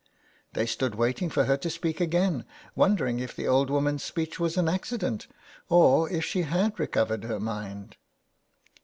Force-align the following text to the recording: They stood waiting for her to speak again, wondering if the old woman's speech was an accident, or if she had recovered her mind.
They 0.53 0.65
stood 0.65 0.95
waiting 0.95 1.29
for 1.29 1.43
her 1.43 1.57
to 1.57 1.69
speak 1.69 2.01
again, 2.01 2.43
wondering 2.73 3.19
if 3.19 3.35
the 3.35 3.47
old 3.47 3.69
woman's 3.69 4.01
speech 4.03 4.39
was 4.39 4.57
an 4.57 4.67
accident, 4.67 5.27
or 5.69 6.09
if 6.09 6.25
she 6.25 6.41
had 6.41 6.79
recovered 6.79 7.23
her 7.25 7.39
mind. 7.39 7.97